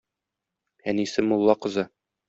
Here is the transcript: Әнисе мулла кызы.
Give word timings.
Әнисе 0.93 1.27
мулла 1.29 1.59
кызы. 1.67 1.89